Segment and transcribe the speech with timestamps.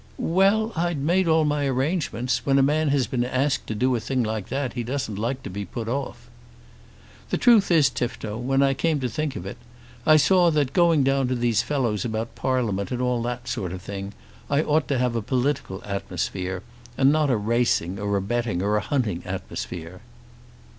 [0.17, 2.43] "Well; I'd made all my arrangements.
[2.43, 5.43] When a man has been asked to do a thing like that, he doesn't like
[5.43, 6.27] to be put off."
[7.29, 9.57] "The truth is, Tifto, when I came to think of it,
[10.03, 13.83] I saw that, going down to these fellows about Parliament and all that sort of
[13.83, 14.13] thing,
[14.49, 16.63] I ought to have a political atmosphere,
[16.97, 20.01] and not a racing or a betting or a hunting atmosphere."